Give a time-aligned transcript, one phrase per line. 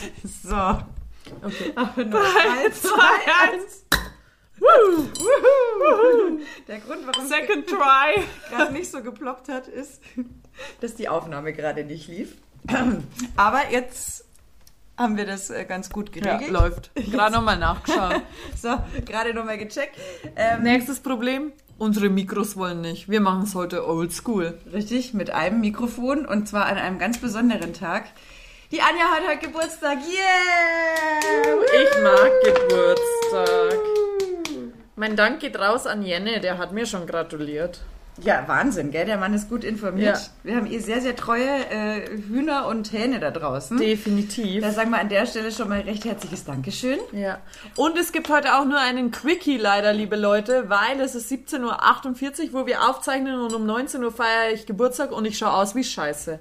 [0.44, 0.56] So.
[1.42, 1.72] Okay.
[1.76, 2.90] Aber noch 3, 2,
[3.52, 3.84] 1.
[6.68, 8.22] Der Grund, warum Second try.
[8.50, 10.00] gerade nicht so geploppt hat, ist,
[10.80, 12.36] dass die Aufnahme gerade nicht lief.
[13.36, 14.24] Aber jetzt
[14.96, 16.50] haben wir das äh, ganz gut Ja, geregelt.
[16.52, 16.90] läuft.
[16.94, 18.22] Gerade nochmal nachgeschaut.
[18.60, 19.96] So, gerade nochmal gecheckt.
[20.36, 21.52] Ähm, Nächstes Problem.
[21.78, 23.08] Unsere Mikros wollen nicht.
[23.08, 24.58] Wir machen es heute old school.
[24.72, 28.04] Richtig, mit einem Mikrofon und zwar an einem ganz besonderen Tag.
[28.72, 29.98] Die Anja hat heute Geburtstag.
[29.98, 31.60] Yeah!
[31.82, 33.78] Ich mag Geburtstag.
[34.96, 37.80] Mein Dank geht raus an Jenne, der hat mir schon gratuliert.
[38.20, 39.06] Ja, Wahnsinn, gell?
[39.06, 40.16] Der Mann ist gut informiert.
[40.16, 40.22] Ja.
[40.42, 43.78] Wir haben ihr sehr, sehr treue äh, Hühner und Hähne da draußen.
[43.78, 44.62] Definitiv.
[44.62, 46.98] Da sagen wir an der Stelle schon mal recht herzliches Dankeschön.
[47.12, 47.38] Ja.
[47.74, 52.52] Und es gibt heute auch nur einen Quickie leider, liebe Leute, weil es ist 17.48
[52.52, 55.74] Uhr, wo wir aufzeichnen und um 19 Uhr feiere ich Geburtstag und ich schaue aus
[55.74, 56.38] wie Scheiße.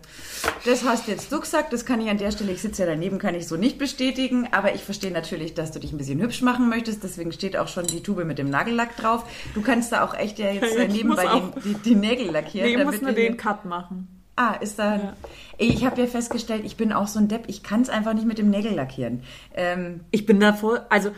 [0.65, 3.17] Das hast jetzt du gesagt, das kann ich an der Stelle, ich sitze ja daneben,
[3.17, 6.41] kann ich so nicht bestätigen, aber ich verstehe natürlich, dass du dich ein bisschen hübsch
[6.41, 9.23] machen möchtest, deswegen steht auch schon die Tube mit dem Nagellack drauf.
[9.53, 12.67] Du kannst da auch echt ja jetzt Ja, nebenbei auch- die, die, Nägel lackieren.
[12.67, 14.07] Nee, ich muss damit nur den Cut machen.
[14.35, 14.95] Ah, ist da.
[14.95, 15.13] Ja.
[15.57, 18.25] Ich habe ja festgestellt, ich bin auch so ein Depp, ich kann es einfach nicht
[18.25, 19.23] mit dem Nägel lackieren.
[19.53, 21.11] Ähm, Ich bin da voll, also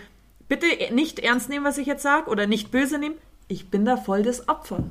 [0.47, 3.15] bitte nicht ernst nehmen, was ich jetzt sage oder nicht böse nehmen.
[3.47, 4.83] Ich bin da voll das Opfer.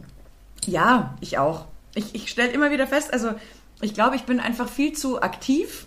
[0.67, 1.67] ja, ich auch.
[1.95, 3.33] Ich, ich stelle immer wieder fest, also
[3.83, 5.87] ich glaube, ich bin einfach viel zu aktiv.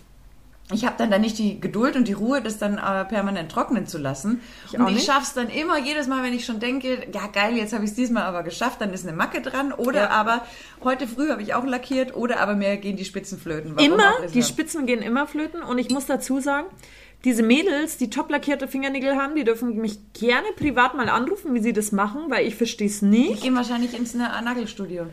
[0.72, 3.86] Ich habe dann da nicht die Geduld und die Ruhe, das dann äh, permanent trocknen
[3.86, 4.40] zu lassen.
[4.72, 7.72] Ich und ich schaff's dann immer jedes Mal, wenn ich schon denke, ja geil, jetzt
[7.72, 9.72] habe ich es diesmal aber geschafft, dann ist eine Macke dran.
[9.72, 10.10] Oder Ja.
[10.10, 10.44] aber
[10.82, 12.16] heute früh habe ich auch lackiert.
[12.16, 13.76] Oder aber mir gehen die Spitzen flöten.
[13.76, 14.42] Warum immer, die?
[14.42, 16.66] Spitzen gehen immer flöten und ich muss dazu sagen,
[17.24, 21.60] diese Mädels, die top lackierte Fingernägel haben, die dürfen mich gerne privat mal anrufen, wie
[21.60, 23.42] sie das machen, weil ich verstehe es Die nicht.
[23.42, 25.06] gehen wahrscheinlich ins Na- Nagelstudio.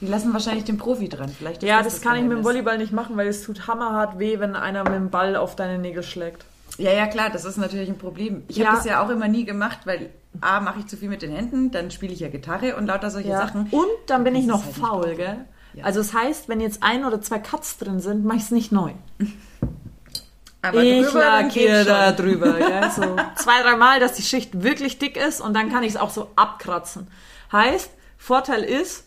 [0.00, 1.30] Die lassen wahrscheinlich den Profi dran.
[1.30, 2.44] Vielleicht Ja, das kann ich mit dem.
[2.44, 5.78] Volleyball nicht machen, weil es tut hammerhart weh, wenn einer mit dem Ball auf deine
[5.78, 6.44] Nägel schlägt.
[6.78, 8.42] Ja, ja, klar, das ist natürlich ein Problem.
[8.48, 8.66] Ich Ja.
[8.66, 10.10] habe das ja auch immer nie gemacht, weil
[10.42, 13.10] A, mache ich zu viel mit den Händen, dann spiele ich ja Gitarre und lauter
[13.10, 13.38] solche Ja.
[13.38, 13.68] Sachen.
[13.70, 15.38] Und dann bin ich Das noch halt faul, gell?
[15.72, 15.84] Ja.
[15.84, 18.72] Also das heißt, wenn jetzt ein oder zwei Cuts drin sind, mache ich es nicht
[18.72, 18.92] neu.
[20.62, 22.90] Aber ich lackiere da drüber, gell?
[22.94, 26.10] So zwei, dreimal, dass die Schicht wirklich dick ist und dann kann ich es auch
[26.10, 27.06] so abkratzen.
[27.52, 29.04] Heißt, Vorteil ist,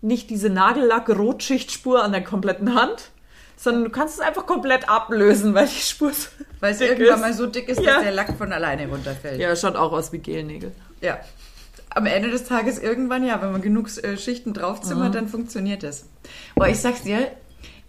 [0.00, 3.10] nicht diese Nagellack-Rotschichtspur an der kompletten Hand,
[3.56, 6.28] sondern du kannst es einfach komplett ablösen, weil die Spur so
[6.60, 7.20] Weil es irgendwann ist.
[7.20, 7.94] mal so dick ist, Ja.
[7.94, 9.40] dass der Lack von alleine runterfällt.
[9.40, 10.72] Ja, schaut auch aus wie Gelnägel.
[11.00, 11.18] Ja.
[11.90, 14.54] Am Ende des Tages irgendwann, ja, wenn man genug äh, Schichten Mhm.
[14.54, 16.06] draufzimmert, dann funktioniert es.
[16.54, 17.30] Aber ich sag's dir,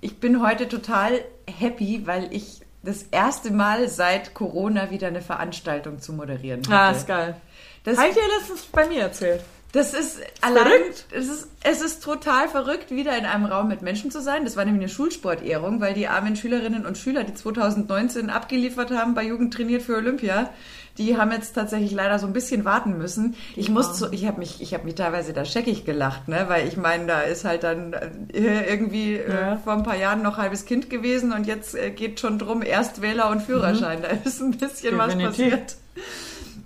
[0.01, 5.99] ich bin heute total happy, weil ich das erste Mal seit Corona wieder eine Veranstaltung
[5.99, 6.73] zu moderieren hatte.
[6.73, 7.35] Ah, ist geil.
[7.83, 9.41] Das, Habe ich dir letztens bei mir erzählt.
[9.71, 11.05] Das ist allein, verrückt.
[11.11, 14.43] es ist, es ist total verrückt, wieder in einem Raum mit Menschen zu sein.
[14.45, 19.13] Das war nämlich eine Schulsportehrung, weil die armen Schülerinnen und Schüler, die 2019 abgeliefert haben
[19.13, 20.49] bei Jugend trainiert für Olympia,
[20.97, 23.35] die haben jetzt tatsächlich leider so ein bisschen warten müssen.
[23.55, 26.67] Ich muss, zu, ich habe mich, ich habe mich teilweise da scheckig gelacht, ne, weil
[26.67, 29.53] ich meine, da ist halt dann äh, irgendwie Ja.
[29.53, 32.63] äh, vor ein paar Jahren noch halbes Kind gewesen und jetzt äh, geht schon drum
[32.63, 34.01] Erstwähler und Führerschein.
[34.01, 35.51] Da ist ein bisschen was Definitiv.
[35.51, 35.75] passiert.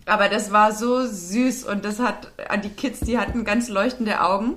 [0.05, 4.21] Aber das war so süß und das hat an die Kids, die hatten ganz leuchtende
[4.21, 4.55] Augen.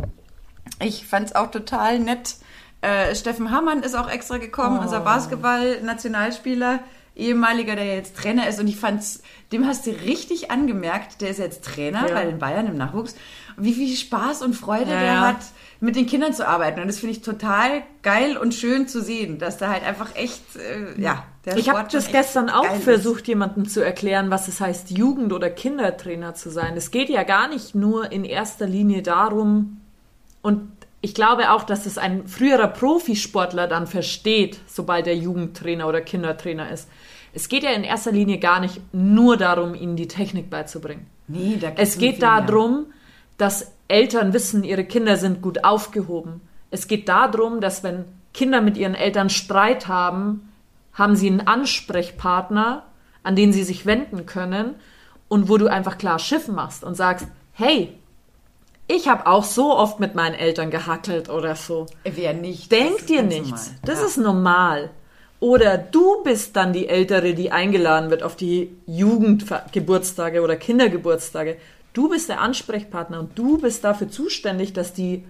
[0.81, 2.37] Ich fand's auch total nett.
[2.81, 4.83] Äh, Steffen Hammann ist auch extra gekommen, Oh.
[4.83, 6.81] unser Basketball-Nationalspieler,
[7.15, 8.61] ehemaliger, der jetzt Trainer ist.
[8.61, 12.15] Und ich fand's, dem hast du richtig angemerkt, der ist jetzt Trainer Ja.
[12.15, 13.15] bei den Bayern im Nachwuchs,
[13.57, 15.37] wie viel Spaß und Freude Ja, der hat,
[15.81, 16.81] mit den Kindern zu arbeiten.
[16.81, 20.43] Und das finde ich total geil und schön zu sehen, dass da halt einfach echt,
[20.57, 22.85] äh, ja, der Ich habe das gestern auch geil ist.
[22.85, 26.77] versucht, jemandem zu erklären, was es heißt, Jugend- oder Kindertrainer zu sein.
[26.77, 29.81] Es geht ja gar nicht nur in erster Linie darum,
[30.43, 36.01] und ich glaube auch, dass es ein früherer Profisportler dann versteht, sobald er Jugendtrainer oder
[36.01, 36.89] Kindertrainer ist.
[37.33, 41.07] Es geht ja in erster Linie gar nicht nur darum, ihnen die Technik beizubringen.
[41.29, 42.37] Nee, da Es um geht viel mehr.
[43.39, 46.41] Dass Eltern wissen, ihre Kinder sind gut aufgehoben.
[46.71, 48.05] Es geht darum, dass wenn
[48.35, 50.53] Kinder mit ihren Eltern Streit haben,
[50.93, 52.85] haben sie einen Ansprechpartner,
[53.23, 54.75] an den sie sich wenden können
[55.29, 57.93] und wo du einfach klar Schiff machst und sagst, hey,
[58.89, 61.87] ich habe auch so oft mit meinen Eltern gehackelt oder so.
[62.05, 62.71] Wer nicht.
[62.71, 63.49] Denk dir nichts.
[63.49, 63.81] normal.
[63.85, 64.07] Das ja.
[64.07, 64.91] ist normal.
[65.41, 71.59] Oder du bist dann die Ältere, die eingeladen wird auf die Jugendgeburtstage oder Kindergeburtstage.
[71.97, 75.25] Du bist der Ansprechpartner und du bist dafür zuständig, dass die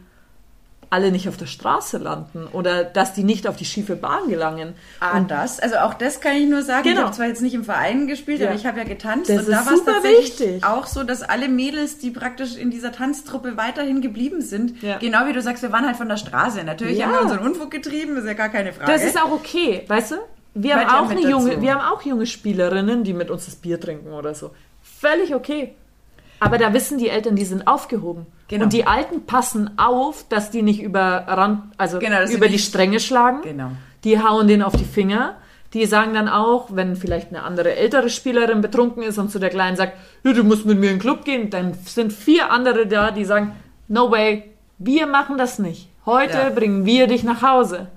[0.90, 4.74] alle nicht auf der Straße landen oder dass die nicht auf die schiefe Bahn gelangen.
[4.98, 6.82] Ah, das, also auch das kann ich nur sagen.
[6.82, 6.96] Genau.
[6.98, 8.48] Ich habe zwar jetzt nicht im Verein gespielt, Ja.
[8.48, 10.64] aber ich habe ja getanzt Das und da ist war es super tatsächlich wichtig.
[10.64, 14.98] auch so, dass alle Mädels, die praktisch in dieser Tanztruppe weiterhin geblieben sind, Ja.
[14.98, 16.64] genau wie du sagst, wir waren halt von der Straße.
[16.64, 17.06] Natürlich Ja.
[17.06, 18.90] haben wir unseren Unfug getrieben, ist ja gar keine Frage.
[18.90, 20.16] Das ist auch okay, weißt du?
[20.54, 21.62] wir haben, auch eine junge, dazu.
[21.62, 24.50] wir haben auch junge Spielerinnen, die mit uns das Bier trinken oder so.
[24.82, 25.74] Völlig okay.
[26.40, 28.26] Aber da wissen die Eltern, die sind aufgehoben.
[28.48, 28.64] Genau.
[28.64, 33.00] Und die Alten passen auf, dass die nicht über, Rand, also Genau, über die Stränge
[33.00, 33.40] schlagen.
[33.42, 33.70] Genau.
[34.04, 35.36] Die hauen denen auf die Finger.
[35.72, 39.50] Die sagen dann auch, wenn vielleicht eine andere ältere Spielerin betrunken ist und zu der
[39.50, 39.94] Kleinen sagt,
[40.24, 43.24] ja, du musst mit mir in den Club gehen, dann sind vier andere da, die
[43.24, 43.52] sagen,
[43.88, 44.44] no way,
[44.78, 45.88] wir machen das nicht.
[46.06, 46.50] Heute Ja.
[46.50, 47.88] bringen wir dich nach Hause.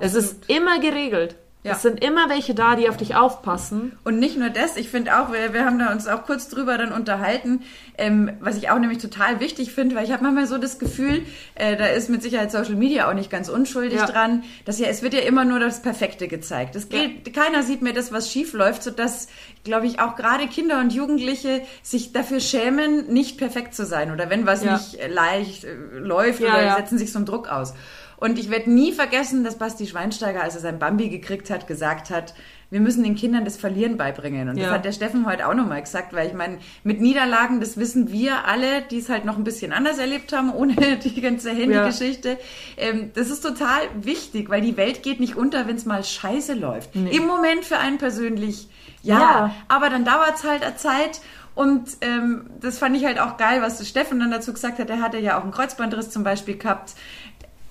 [0.00, 0.24] Es Absolut.
[0.24, 1.36] ist immer geregelt.
[1.66, 1.72] Ja.
[1.72, 3.98] Es sind immer welche da, die auf dich aufpassen.
[4.04, 6.78] Und nicht nur das, ich finde auch, wir, wir haben da uns auch kurz drüber
[6.78, 7.62] dann unterhalten,
[7.98, 11.22] ähm, was ich auch nämlich total wichtig finde, weil ich habe manchmal so das Gefühl,
[11.54, 14.06] äh, da ist mit Sicherheit Social Media auch nicht ganz unschuldig Ja.
[14.06, 16.76] dran, dass ja, es wird ja immer nur das Perfekte gezeigt.
[16.76, 19.28] Es geht, keiner sieht mir das, was schief läuft, sodass,
[19.64, 24.30] glaube ich, auch gerade Kinder und Jugendliche sich dafür schämen, nicht perfekt zu sein oder
[24.30, 24.74] wenn was Ja.
[24.74, 26.76] nicht äh, leicht äh, läuft Ja, oder ja.
[26.76, 27.74] setzen sich so einen Druck aus.
[28.18, 32.10] Und ich werde nie vergessen, dass Basti Schweinsteiger, als er sein Bambi gekriegt hat, gesagt
[32.10, 32.34] hat,
[32.70, 34.48] wir müssen den Kindern das Verlieren beibringen.
[34.48, 34.64] Und Ja.
[34.64, 38.10] das hat der Steffen heute auch nochmal gesagt, weil ich meine, mit Niederlagen, das wissen
[38.10, 40.74] wir alle, die es halt noch ein bisschen anders erlebt haben, ohne
[41.04, 42.38] die ganze Handygeschichte.
[42.76, 46.54] Ähm, das ist total wichtig, weil die Welt geht nicht unter, wenn es mal scheiße
[46.54, 46.96] läuft.
[46.96, 48.68] Im Moment für einen persönlich,
[49.02, 49.20] ja.
[49.20, 49.54] Ja.
[49.68, 51.20] Aber dann dauert es halt eine Zeit.
[51.54, 54.90] Und ähm, das fand ich halt auch geil, was Steffen dann dazu gesagt hat.
[54.90, 56.92] Er hatte ja auch einen Kreuzbandriss zum Beispiel gehabt.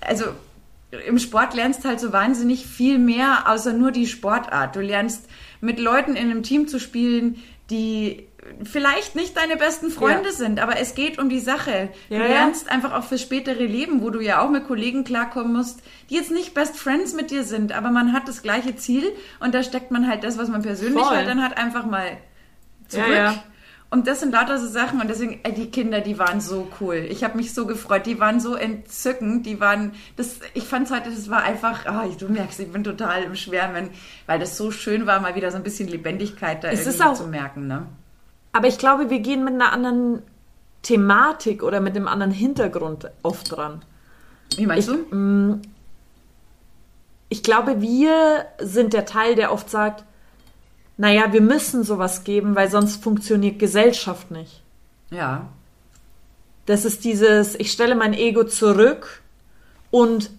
[0.08, 0.26] Also
[1.08, 4.76] im Sport lernst halt so wahnsinnig viel mehr, außer nur die Sportart.
[4.76, 5.28] Du lernst
[5.62, 7.38] mit Leuten in einem Team zu spielen,
[7.70, 8.28] die
[8.64, 10.36] vielleicht nicht deine besten Freunde Ja.
[10.36, 11.90] sind, aber es geht um die Sache.
[12.10, 12.28] Du Ja, ja.
[12.28, 15.80] lernst einfach auch fürs spätere Leben, wo du ja auch mit Kollegen klarkommen musst,
[16.10, 19.56] die jetzt nicht Best Friends mit dir sind, aber man hat das gleiche Ziel und
[19.56, 21.16] da steckt man halt das, was man persönlich Voll.
[21.16, 22.18] halt dann hat, einfach mal
[22.88, 23.34] zurück.
[23.96, 26.96] Und das sind lauter so Sachen und deswegen, äh, die Kinder, die waren so cool.
[27.10, 31.10] Ich habe mich so gefreut, die waren so entzückend, die waren, das, ich fand heute,
[31.12, 33.90] das war einfach, ah, du merkst, ich bin total im Schwärmen,
[34.26, 37.14] weil das so schön war, mal wieder so ein bisschen Lebendigkeit da Es irgendwie auch-
[37.14, 37.84] zu merken, ne?
[38.52, 40.22] Aber ich glaube, wir gehen mit einer anderen
[40.82, 43.82] Thematik oder mit einem anderen Hintergrund oft dran.
[44.58, 45.62] Wie meinst Ich- du?
[47.30, 50.04] Ich glaube, wir sind der Teil, der oft sagt,
[50.98, 54.62] naja, wir müssen sowas geben, weil sonst funktioniert Gesellschaft nicht.
[55.12, 55.48] Ja.
[56.66, 59.22] Das ist dieses, ich stelle mein Ego zurück
[59.92, 60.32] und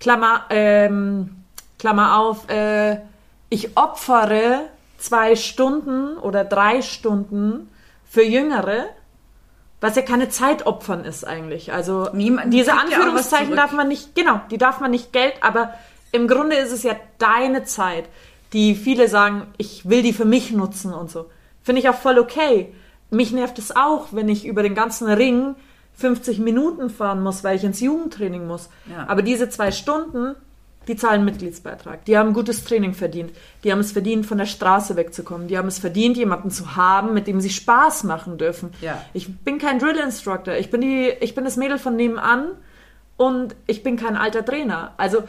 [0.00, 1.36] Klammer, ähm,
[1.78, 2.98] Klammer auf, äh,
[3.48, 4.62] ich opfere
[4.98, 7.68] zwei Stunden oder drei Stunden
[8.08, 8.86] für Jüngere,
[9.80, 11.72] was ja keine Zeitopfern ist eigentlich.
[11.72, 15.74] Also Niemand- diese ja Anführungszeichen darf man nicht, genau, die darf man nicht Geld, aber
[16.10, 18.08] im Grunde ist es ja deine Zeit,
[18.52, 21.30] die viele sagen, ich will die für mich nutzen und so.
[21.62, 22.72] Finde ich auch voll okay.
[23.10, 25.54] Mich nervt es auch, wenn ich über den ganzen Ring
[25.94, 28.68] 50 Minuten fahren muss, weil ich ins Jugendtraining muss.
[28.90, 29.06] Ja.
[29.08, 30.36] Aber diese zwei Stunden,
[30.86, 32.04] die zahlen Mitgliedsbeitrag.
[32.06, 33.32] Die haben gutes Training verdient.
[33.62, 35.48] Die haben es verdient, von der Straße wegzukommen.
[35.48, 38.70] Die haben es verdient, jemanden zu haben, mit dem sie Spaß machen dürfen.
[38.80, 39.02] Ja.
[39.12, 40.54] Ich bin kein Drill Instructor.
[40.54, 42.52] Ich bin die, ich bin das Mädel von nebenan
[43.16, 44.94] und ich bin kein alter Trainer.
[44.96, 45.24] Also,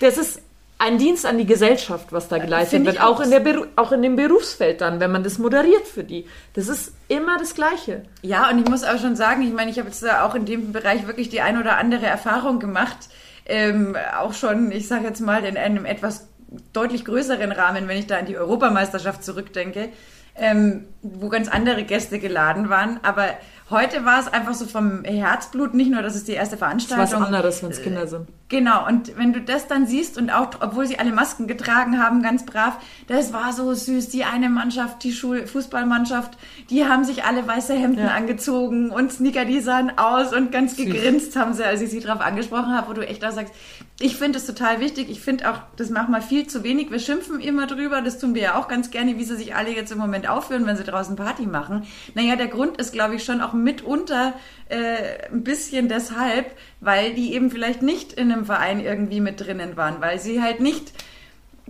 [0.00, 0.40] das ist
[0.80, 3.02] ein Dienst an die Gesellschaft, was da geleistet Finde wird.
[3.02, 3.20] Auch auch.
[3.20, 6.26] in, der Beru auch in dem Berufsfeld dann, wenn man das moderiert für die.
[6.54, 8.04] Das ist immer das Gleiche.
[8.22, 10.72] Ja, und ich muss aber schon sagen, ich meine, ich habe jetzt auch in dem
[10.72, 12.96] Bereich wirklich die ein oder andere Erfahrung gemacht.
[13.44, 16.28] Ähm, auch schon, ich sage jetzt mal, in einem etwas
[16.72, 19.90] deutlich größeren Rahmen, wenn ich da an die Europameisterschaft zurückdenke,
[20.34, 23.00] ähm, wo ganz andere Gäste geladen waren.
[23.02, 23.26] Aber
[23.68, 26.88] heute war es einfach so vom Herzblut, nicht nur, dass es die erste Das ist
[26.88, 28.28] Veranstaltung was anderes, wenn es Kinder sind.
[28.50, 32.20] Genau, und wenn du das dann siehst und auch, obwohl sie alle Masken getragen haben,
[32.20, 34.08] ganz brav, das war so süß.
[34.08, 36.36] Die eine Mannschaft, die Schul Fußballmannschaft,
[36.68, 38.10] die haben sich alle weiße Hemden Ja.
[38.10, 42.20] angezogen und Sneaker, die sahen aus und ganz gegrinst haben sie, als ich sie drauf
[42.20, 43.54] angesprochen habe, wo du echt auch sagst,
[44.02, 45.10] ich finde es total wichtig.
[45.10, 46.90] Ich finde auch, das macht mal viel zu wenig.
[46.90, 49.70] Wir schimpfen immer drüber, das tun wir ja auch ganz gerne, wie sie sich alle
[49.70, 51.86] jetzt im Moment aufführen, wenn sie draußen Party machen.
[52.14, 54.32] Naja, der Grund ist, glaube ich, schon auch mitunter
[54.70, 59.76] äh, ein bisschen deshalb, weil die eben vielleicht nicht in einem Verein irgendwie mit drinnen
[59.76, 60.92] waren, weil sie halt nicht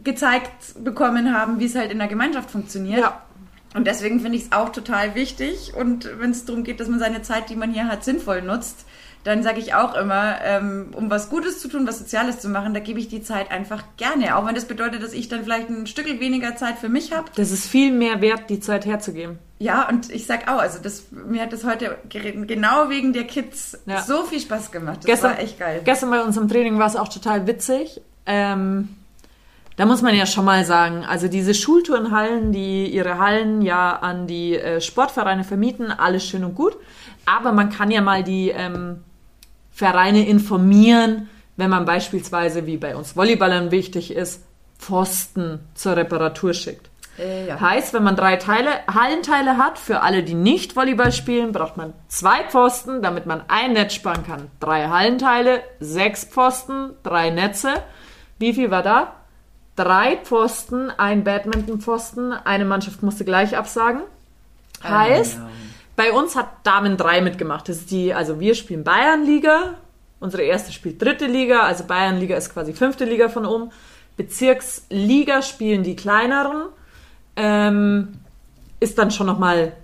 [0.03, 3.00] gezeigt bekommen haben, wie es halt in der Gemeinschaft funktioniert.
[3.00, 3.23] Ja.
[3.75, 5.75] Und deswegen finde ich es auch total wichtig.
[5.75, 8.85] Und wenn es darum geht, dass man seine Zeit, die man hier hat, sinnvoll nutzt,
[9.25, 12.73] dann sage ich auch immer, ähm, um was Gutes zu tun, was Soziales zu machen,
[12.73, 14.37] da gebe ich die Zeit einfach gerne.
[14.37, 17.27] Auch wenn das bedeutet, dass ich dann vielleicht ein Stück weniger Zeit für mich habe.
[17.37, 19.39] Das ist viel mehr wert, die Zeit herzugeben.
[19.59, 23.25] Ja, und ich sag auch, also das, mir hat das heute geredet, genau wegen der
[23.25, 24.00] Kids Ja.
[24.00, 24.99] so viel Spaß gemacht.
[25.00, 25.83] Das gestern, war echt geil.
[25.85, 28.00] Gestern bei unserem Training war es auch total witzig.
[28.25, 28.89] Ähm,
[29.77, 34.27] da muss man ja schon mal sagen, also diese Schulturnhallen, die ihre Hallen ja an
[34.27, 36.77] die äh, Sportvereine vermieten, alles schön und gut.
[37.27, 39.03] Aber man kann ja mal die ähm,
[39.80, 44.44] Vereine informieren, wenn man beispielsweise, wie bei uns Volleyballern wichtig ist,
[44.78, 46.90] Pfosten zur Reparatur schickt.
[47.18, 47.58] Äh, ja.
[47.58, 51.94] Heißt, wenn man drei Teile, Hallenteile hat, für alle, die nicht Volleyball spielen, braucht man
[52.08, 54.50] zwei Pfosten, damit man ein Netz sparen kann.
[54.60, 57.72] Drei Hallenteile, sechs Pfosten, drei Netze.
[58.38, 59.14] Wie viel war da?
[59.76, 64.02] Drei Pfosten, ein Badmintonpfosten, eine Mannschaft musste gleich absagen.
[64.84, 65.50] Heißt, Ah, ja.
[66.00, 67.69] Bei uns hat Damen 3 mitgemacht.
[67.69, 69.75] Das ist die, also wir spielen Bayernliga,
[70.19, 73.71] unsere erste spielt dritte Liga, also Bayernliga ist quasi fünfte Liga von oben.
[74.16, 76.69] Bezirksliga spielen die kleineren,
[77.37, 78.14] ähm,
[78.80, 79.75] ist dann schon nochmal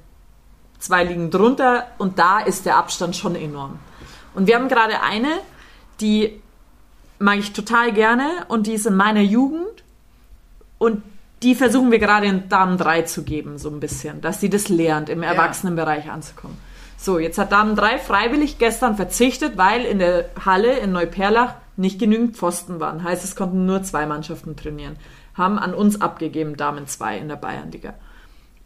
[0.79, 3.79] zwei Ligen drunter und da ist der Abstand schon enorm.
[4.35, 5.41] Und wir haben gerade eine,
[6.01, 6.41] die
[7.19, 9.85] mag ich total gerne und die ist in meiner Jugend
[10.79, 11.03] und
[11.43, 14.69] die versuchen wir gerade in Damen 3 zu geben, so ein bisschen, dass sie das
[14.69, 16.57] lernt, im Erwachsenenbereich anzukommen.
[16.97, 21.99] So, jetzt hat Damen 3 freiwillig gestern verzichtet, weil in der Halle in Neuperlach nicht
[21.99, 23.05] genügend Pfosten waren.
[23.05, 24.97] Heißt, es konnten nur zwei Mannschaften trainieren.
[25.35, 27.95] Haben an uns abgegeben, Damen 2 in der Bayernliga.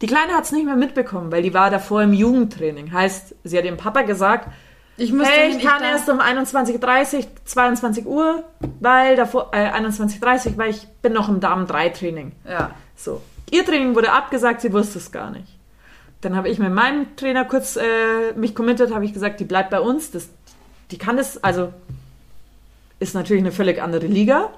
[0.01, 2.91] Die Kleine hat es nicht mehr mitbekommen, weil die war davor im Jugendtraining.
[2.91, 4.47] Heißt, sie hat ihrem Papa gesagt,
[4.97, 8.43] Ich muss hey, ich kann erst um 21.30 22 Uhr,
[8.79, 12.33] weil davor, äh, 21.30 weil ich bin noch im Damen-3-Training.
[12.47, 12.71] Ja.
[12.95, 13.21] So.
[13.49, 15.57] Ihr Training wurde abgesagt, sie wusste es gar nicht.
[16.21, 19.71] Dann habe ich mit meinem Trainer kurz äh, mich committed, habe ich gesagt, die bleibt
[19.71, 20.11] bei uns.
[20.11, 20.29] Das,
[20.91, 21.73] die kann das, also
[22.99, 24.51] ist natürlich eine völlig andere Liga.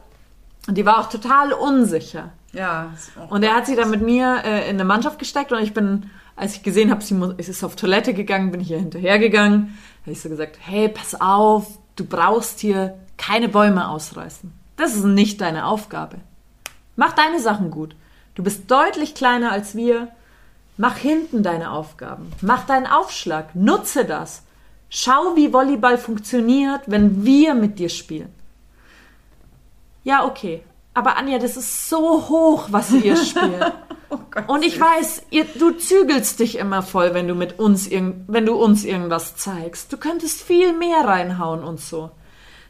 [0.68, 2.32] Und die war auch total unsicher.
[2.52, 2.94] Ja.
[3.30, 6.10] Und er hat sie dann mit mir äh, in eine Mannschaft gesteckt und ich bin,
[6.36, 9.78] als ich gesehen habe, sie muss, ist auf Toilette gegangen, bin ich ihr hinterhergegangen.
[10.04, 14.52] Habe ich so gesagt, hey, pass auf, du brauchst hier keine Bäume ausreißen.
[14.76, 16.18] Das ist nicht deine Aufgabe.
[16.96, 17.96] Mach deine Sachen gut.
[18.36, 20.10] Du bist deutlich kleiner als wir.
[20.78, 22.32] Mach hinten deine Aufgaben.
[22.42, 23.56] Mach deinen Aufschlag.
[23.56, 24.44] Nutze das.
[24.90, 28.34] Schau, wie Volleyball funktioniert, wenn wir mit dir spielen.
[30.04, 30.64] Ja, okay.
[30.94, 33.72] Aber Anja, das ist so hoch, was ihr spielt.
[34.14, 34.48] Oh Gott.
[34.48, 38.46] Und ich weiß, ihr, du zügelst dich immer voll, wenn du mit uns irgend, wenn
[38.46, 39.92] du uns irgendwas zeigst.
[39.92, 42.12] Du könntest viel mehr reinhauen und so.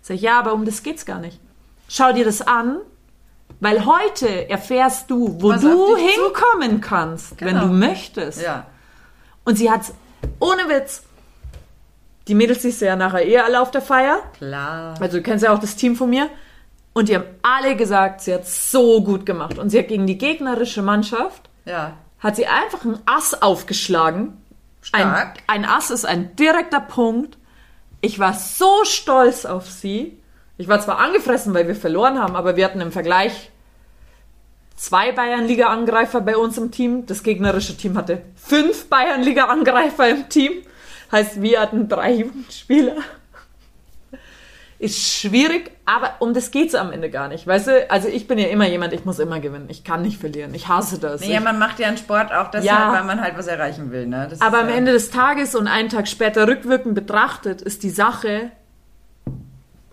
[0.01, 1.39] Sag ich, ja, aber um das geht's gar nicht.
[1.89, 2.77] Schau dir das an,
[3.59, 7.67] weil heute erfährst du, wo Was du hinkommen kannst, wenn Genau.
[7.67, 8.41] du möchtest.
[8.41, 8.65] Ja.
[9.43, 9.93] Und sie hat's
[10.39, 11.03] ohne Witz.
[12.29, 14.19] Die Mädels siehst du ja nachher eh alle auf der Feier.
[14.37, 14.95] Klar.
[15.01, 16.29] Also du kennst ja auch das Team von mir.
[16.93, 19.57] Und die haben alle gesagt, sie hat so gut gemacht.
[19.57, 21.93] Und sie hat gegen die gegnerische Mannschaft, Ja.
[22.19, 24.37] hat sie einfach ein Ass aufgeschlagen.
[24.91, 25.37] Ein, Stark.
[25.47, 27.37] ein Ass ist ein direkter Punkt.
[28.01, 30.19] Ich war so stolz auf sie.
[30.57, 33.49] Ich war zwar angefressen, weil wir verloren haben, aber wir hatten im Vergleich
[34.75, 37.05] zwei Bayernliga-Angreifer bei uns im Team.
[37.05, 40.51] Das gegnerische Team hatte fünf Bayernliga-Angreifer im Team.
[41.11, 42.95] Heißt, wir hatten drei Jugendspieler.
[44.83, 47.47] Ist schwierig, aber um das geht's am Ende gar nicht.
[47.47, 49.67] Weißt du, also ich bin ja immer jemand, ich muss immer gewinnen.
[49.69, 50.53] Ich kann nicht verlieren.
[50.53, 51.21] Ich hasse das.
[51.21, 52.91] Nee, ja, man macht ja einen Sport auch deshalb, Ja.
[52.91, 54.07] weil man halt was erreichen will.
[54.07, 54.27] Ne?
[54.29, 57.89] Das aber am ja, Ende des Tages und einen Tag später rückwirkend betrachtet, ist die
[57.89, 58.51] Sache,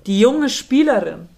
[0.06, 1.28] die junge Spielerin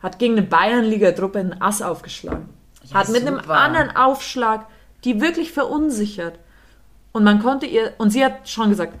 [0.00, 2.48] hat gegen eine Bayernliga-Truppe einen Ass aufgeschlagen.
[2.84, 3.54] Ja, hat mit einem super.
[3.54, 4.66] anderen Aufschlag
[5.04, 6.38] die wirklich verunsichert.
[7.12, 8.94] Und man konnte ihr, und sie hat schon gesagt,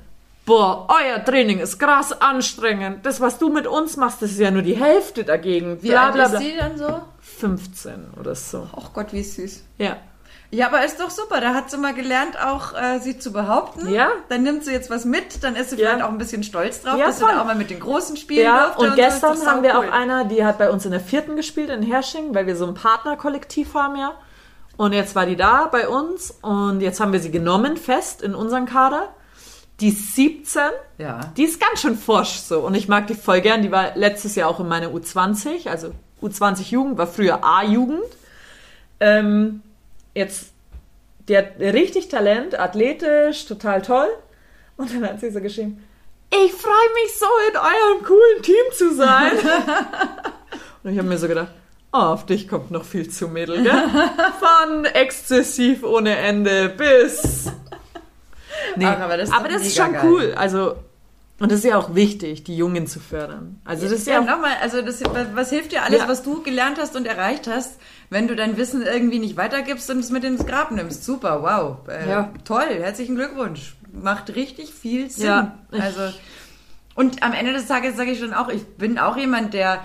[0.48, 3.06] boah, euer Training ist krass anstrengend.
[3.06, 5.80] Das, was du mit uns machst, das ist ja nur die Hälfte dagegen.
[5.82, 6.40] Wie Bla, alt bla, ist bla.
[6.40, 7.00] sie dann so?
[7.20, 8.66] 15 oder so.
[8.76, 9.62] Ach Gott, wie süß.
[9.78, 9.96] Ja.
[10.50, 11.42] Ja, aber ist doch super.
[11.42, 13.90] Da hat sie mal gelernt, auch äh, sie zu behaupten.
[13.90, 14.08] Ja.
[14.30, 15.90] Dann nimmt sie jetzt was mit, dann ist sie Ja.
[15.90, 17.34] vielleicht auch ein bisschen stolz drauf, Ja, dass sie voll.
[17.34, 18.80] da auch mal mit den Großen spielen Ja, durfte.
[18.80, 18.96] und so.
[18.96, 19.88] gestern Ist doch haben wir saucool.
[19.90, 22.66] auch einer, die hat bei uns in der vierten gespielt, in Hersching, weil wir so
[22.66, 24.12] ein Partnerkollektiv haben ja.
[24.78, 28.34] Und jetzt war die da bei uns und jetzt haben wir sie genommen fest in
[28.34, 29.08] unseren Kader.
[29.80, 30.62] Die ist 17,
[30.98, 31.20] Ja.
[31.36, 33.62] die ist ganz schön forsch so und ich mag die voll gern.
[33.62, 38.02] Die war letztes Jahr auch in meiner U20, also U20 Jugend, war früher A-Jugend.
[38.98, 39.62] Ähm,
[40.14, 40.50] jetzt,
[41.28, 44.08] die hat richtig Talent, athletisch, total toll.
[44.76, 45.84] Und dann hat sie so geschrieben,
[46.30, 49.32] ich freue mich so, in eurem coolen Team zu sein.
[50.82, 51.52] Und ich habe mir so gedacht,
[51.92, 53.82] oh, auf dich kommt noch viel zu, Mädel, gell?
[54.40, 57.46] Von exzessiv ohne Ende bis...
[58.78, 60.02] Nee, Ach, aber das ist doch ist mega schon geil.
[60.04, 60.34] cool.
[60.36, 60.76] Also,
[61.40, 63.60] und das ist ja auch wichtig, die Jungen zu fördern.
[63.64, 66.08] Also das ist ja, Ja, nochmal, also das, was, was hilft dir alles, Ja.
[66.08, 67.78] was du gelernt hast und erreicht hast,
[68.10, 71.04] wenn du dein Wissen irgendwie nicht weitergibst und es mit ins Grab nimmst?
[71.04, 71.88] Super, wow.
[71.88, 72.30] Äh, Ja.
[72.44, 73.76] Toll, herzlichen Glückwunsch.
[73.92, 75.26] Macht richtig viel Sinn.
[75.26, 75.58] Ja.
[75.70, 76.12] Also,
[76.94, 79.84] und am Ende des Tages sage ich schon auch, ich bin auch jemand, der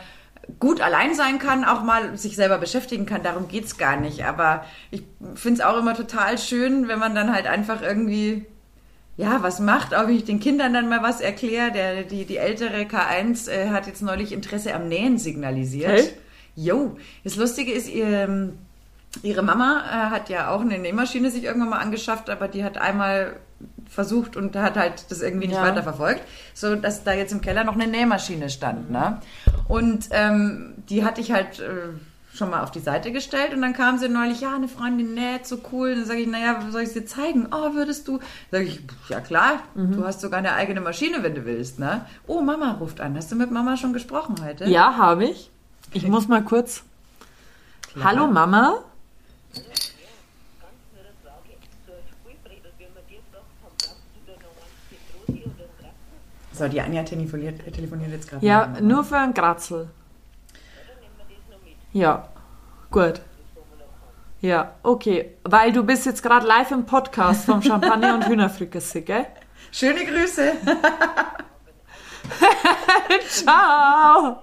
[0.60, 4.26] gut allein sein kann, auch mal sich selber beschäftigen kann, darum geht's gar nicht.
[4.26, 5.04] Aber ich
[5.36, 8.46] finde es auch immer total schön, wenn man dann halt einfach irgendwie
[9.18, 11.72] ja, was macht, auch wenn ich den Kindern dann mal was erkläre.
[11.72, 15.92] Der, die, die ältere K1 äh, hat jetzt neulich Interesse am Nähen signalisiert.
[15.92, 16.10] Hey?
[16.56, 18.54] Jo, das Lustige ist, ihr,
[19.22, 22.78] ihre Mama äh, hat ja auch eine Nähmaschine sich irgendwann mal angeschafft, aber die hat
[22.78, 23.36] einmal
[23.90, 25.64] versucht und hat halt das irgendwie nicht Ja.
[25.64, 26.22] weiter verfolgt,
[26.54, 29.20] so dass da jetzt im Keller noch eine Nähmaschine stand, ne?
[29.68, 31.90] Und ähm, die hatte ich halt äh,
[32.34, 35.46] schon mal auf die Seite gestellt und dann kam sie neulich, ja, eine Freundin näht
[35.46, 35.92] so cool.
[35.92, 37.48] Und dann sage ich, naja, soll ich sie zeigen?
[37.52, 38.20] Oh, würdest du?
[38.52, 42.06] Sage ich, ja klar, du hast sogar eine eigene Maschine, wenn du willst, ne?
[42.26, 43.16] Oh, Mama ruft an.
[43.16, 44.66] Hast du mit Mama schon gesprochen heute?
[44.66, 45.52] Ja, habe ich.
[45.92, 46.84] Ich muss mal kurz.
[48.04, 48.80] Hallo Mama.
[56.56, 58.46] So, die Anja telefoniert, telefoniert jetzt gerade.
[58.46, 59.90] Ja, nur für ein Kratzel.
[61.94, 62.28] Ja,
[62.92, 63.22] gut.
[64.42, 65.36] Ja, okay.
[65.44, 69.26] Weil du bist jetzt gerade live im Podcast vom Champagner und Hühnerfrikassee, gell?
[69.72, 70.52] Schöne Grüße.
[73.28, 74.38] Ciao!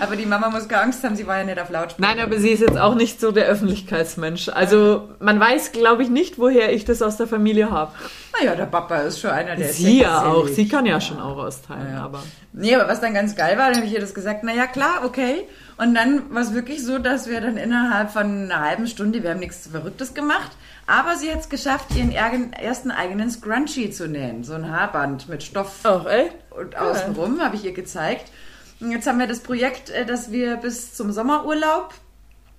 [0.00, 2.06] Aber die Mama muss keine Angst haben, sie war ja nicht auf Lautsprecher.
[2.14, 4.50] Nein, aber sie ist jetzt auch nicht so der Öffentlichkeitsmensch.
[4.50, 7.92] Also man weiß, glaube ich, nicht, woher ich das aus der Familie habe.
[8.38, 10.46] Naja, der Papa ist schon einer, der Sie ja auch.
[10.46, 12.04] Sie kann ja schon auch austeilen, Ja.
[12.04, 12.22] aber.
[12.52, 15.00] Nee, aber was dann ganz geil war, dann habe ich ihr das gesagt, naja, klar,
[15.04, 15.46] okay.
[15.82, 19.30] Und dann war es wirklich so, dass wir dann innerhalb von einer halben Stunde, wir
[19.30, 20.52] haben nichts Verrücktes gemacht,
[20.86, 24.44] aber sie hat es geschafft, ihren ersten eigenen Scrunchie zu nähen.
[24.44, 26.30] So ein Haarband mit Stoff Ach, ey?
[26.50, 28.30] und außenrum, habe ich ihr gezeigt.
[28.78, 31.94] Und jetzt haben wir das Projekt, äh, dass wir bis zum Sommerurlaub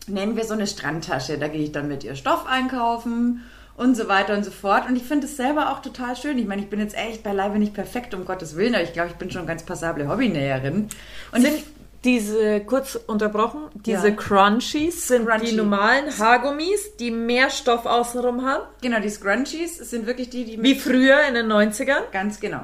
[0.07, 1.37] nennen wir so eine Strandtasche.
[1.37, 3.41] Da gehe ich dann mit ihr Stoff einkaufen
[3.77, 4.89] und so weiter und so fort.
[4.89, 6.37] Und ich finde es selber auch total schön.
[6.37, 9.09] Ich meine, ich bin jetzt echt beileibe nicht perfekt, um Gottes Willen, aber ich glaube,
[9.09, 10.89] ich bin schon eine ganz passable Hobbynäherin.
[11.31, 11.63] Und Sind ich,
[12.03, 14.15] diese, kurz unterbrochen, diese Ja.
[14.15, 15.45] Crunchies sind Crunchy.
[15.51, 18.63] die normalen Haargummis, die mehr Stoff außenrum haben.
[18.81, 22.01] genau, die Scrunchies sind wirklich die, die Wie früher in den 90ern.
[22.11, 22.63] ganz genau.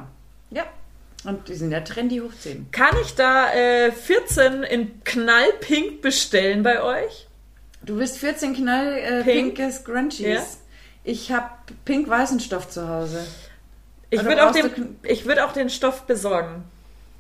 [0.51, 0.63] Ja.
[1.25, 2.67] Und die sind ja trendy hoch 10.
[2.71, 7.27] Kann ich da äh, 14 in knallpink bestellen bei euch?
[7.81, 8.93] Du bist 14 knall
[9.25, 10.25] äh, Scrunchies.
[10.25, 10.41] Ja.
[11.03, 11.49] Ich habe
[11.85, 13.25] pink-weißen Stoff zu Hause.
[14.09, 16.63] Ich würde auch, den- ich würd auch den Stoff besorgen.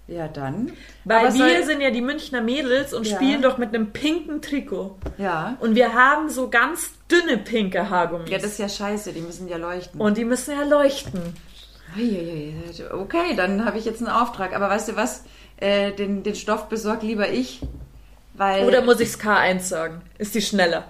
[0.09, 0.71] Ja, dann.
[1.03, 3.15] Weil Aber wir soll- sind ja die Münchner Mädels und Ja.
[3.15, 4.97] spielen doch mit einem pinken Trikot.
[5.19, 5.55] Ja.
[5.59, 8.29] Und wir haben so ganz dünne pinke Haargummis.
[8.29, 10.01] Ja, das ist ja scheiße, die müssen ja leuchten.
[10.01, 11.21] und die müssen ja leuchten.
[12.91, 14.55] Okay, dann habe ich jetzt einen Auftrag.
[14.55, 15.23] Aber weißt du was?
[15.57, 17.61] Äh, den, den Stoff besorgt lieber ich.
[18.33, 18.65] Weil.
[18.65, 20.01] Oder muss ich's K1 sagen?
[20.17, 20.85] Ist die schneller?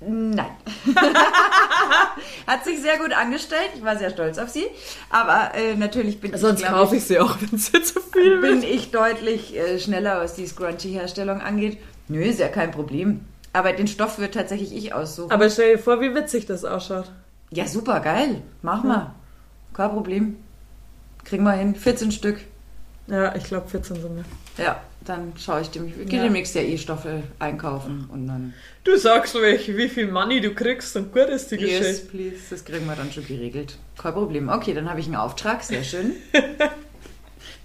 [0.00, 0.46] Nein.
[2.46, 3.70] Hat sich sehr gut angestellt.
[3.76, 4.66] Ich war sehr stolz auf sie.
[5.10, 6.66] Aber äh, natürlich bin Sonst ich.
[6.66, 8.64] glaub kaufe ich sie auch, wenn es zu viel bin wird.
[8.70, 11.78] ich deutlich äh, schneller, was die Scrunchy-Herstellung angeht.
[12.08, 13.24] Nö, ist ja kein Problem.
[13.52, 15.32] Aber den Stoff wird tatsächlich ich aussuchen.
[15.32, 17.10] Aber stell dir vor, wie witzig das ausschaut.
[17.50, 18.42] ja, super, geil.
[18.62, 19.14] Mach mal.
[19.74, 20.36] Kein Problem.
[21.24, 21.74] Kriegen wir hin.
[21.74, 22.40] 14 Stück.
[23.08, 24.64] Ja, ich glaube 14 sind wir.
[24.64, 25.86] Ja, dann schaue ich dem.
[25.88, 26.24] Ich gehe Ja.
[26.24, 28.54] demnächst ja E-Stoffe einkaufen und dann.
[28.84, 32.06] Du sagst welche, wie viel Money du kriegst und gut ist die Yes, Geschichte.
[32.06, 32.36] please.
[32.50, 33.78] Das kriegen wir dann schon geregelt.
[33.96, 34.48] Kein Problem.
[34.48, 35.62] Okay, dann habe ich einen Auftrag.
[35.62, 36.12] Sehr schön.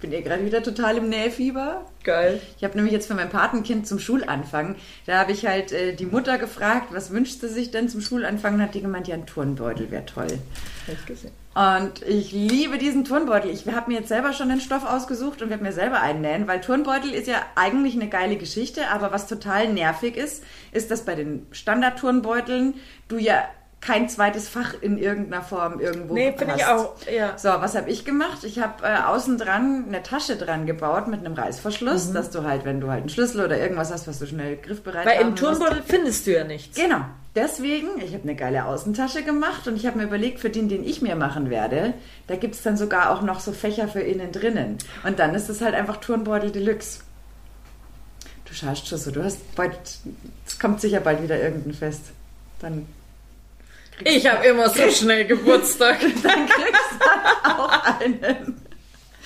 [0.04, 1.86] Ich bin ja gerade wieder total im Nähfieber.
[2.02, 2.38] Geil.
[2.58, 6.04] Ich habe nämlich jetzt für mein Patenkind zum Schulanfang, da habe ich halt äh, die
[6.04, 8.56] Mutter gefragt, was wünscht sie sich denn zum Schulanfang?
[8.56, 10.26] Und hat die gemeint, ja, ein Turnbeutel wäre toll.
[10.26, 11.32] Hab ich gesehen.
[11.54, 13.50] Und ich liebe diesen Turnbeutel.
[13.50, 16.46] Ich habe mir jetzt selber schon den Stoff ausgesucht und werde mir selber einen nähen,
[16.48, 21.06] weil Turnbeutel ist ja eigentlich eine geile Geschichte, aber was total nervig ist, ist, dass
[21.06, 22.74] bei den Standard-Turnbeuteln
[23.08, 23.44] du ja
[23.84, 26.94] kein zweites Fach in irgendeiner Form irgendwo Nee, finde ich auch.
[27.12, 27.36] Ja.
[27.36, 28.42] So, was habe ich gemacht?
[28.44, 32.64] Ich habe äh, außen dran eine Tasche dran gebaut mit einem Reißverschluss, dass du halt,
[32.64, 35.36] wenn du halt einen Schlüssel oder irgendwas hast, was du schnell griffbereit Weil im.
[35.36, 36.78] Turnbeutel findest du ja nichts.
[36.78, 37.00] Genau.
[37.34, 40.84] Deswegen, ich habe eine geile Außentasche gemacht und ich habe mir überlegt, für den, den
[40.84, 41.92] ich mir machen werde,
[42.26, 44.78] da gibt es dann sogar auch noch so Fächer für innen drinnen.
[45.02, 47.00] Und dann ist es halt einfach Turnbeutel Deluxe.
[48.46, 49.76] Du schaust schon so, du hast bald,
[50.46, 52.02] es kommt sicher bald wieder irgendein Fest.
[52.60, 52.86] Dann
[54.02, 56.00] Ich habe immer so schnell Geburtstag.
[56.22, 58.60] dann kriegst du dann auch einen.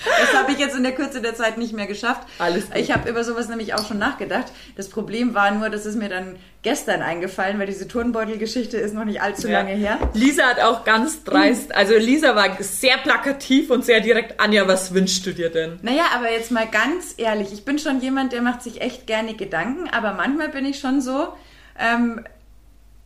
[0.05, 2.21] Das habe ich jetzt in der Kürze der Zeit nicht mehr geschafft.
[2.37, 2.77] Alles gut.
[2.77, 4.45] Ich habe über sowas nämlich auch schon nachgedacht.
[4.77, 9.05] Das Problem war nur, dass es mir dann gestern eingefallen, weil diese Turnbeutel-Geschichte ist noch
[9.05, 9.99] nicht allzu lange her.
[10.13, 14.39] Lisa hat auch ganz dreist, also Lisa war sehr plakativ und sehr direkt.
[14.39, 15.79] Anja, was wünschst du dir denn?
[15.81, 19.35] Naja, aber jetzt mal ganz ehrlich, ich bin schon jemand, der macht sich echt gerne
[19.35, 21.29] Gedanken, aber manchmal bin ich schon so,
[21.77, 22.23] ähm,